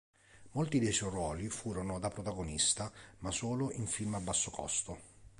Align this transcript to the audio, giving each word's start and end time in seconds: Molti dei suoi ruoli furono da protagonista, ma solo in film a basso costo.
Molti 0.53 0.79
dei 0.79 0.91
suoi 0.93 1.11
ruoli 1.11 1.47
furono 1.47 1.99
da 1.99 2.09
protagonista, 2.09 2.91
ma 3.19 3.29
solo 3.29 3.71
in 3.73 3.85
film 3.85 4.15
a 4.15 4.19
basso 4.19 4.49
costo. 4.49 4.99